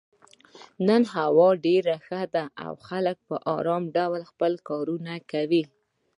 نن 0.87 1.01
هوا 1.13 1.49
ډېره 1.65 1.95
ښه 2.05 2.21
ده 2.33 2.45
او 2.65 2.73
خلک 2.87 3.17
په 3.27 3.35
ارام 3.57 3.83
ډول 3.97 4.21
خپل 4.31 4.53
کارونه 4.67 5.13
کوي. 5.31 5.63